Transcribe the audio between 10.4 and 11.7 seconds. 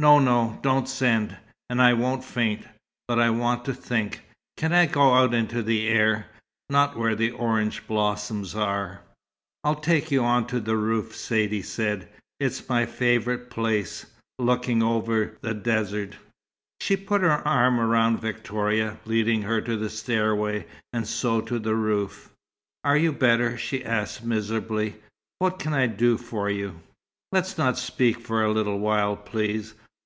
to the roof," Saidee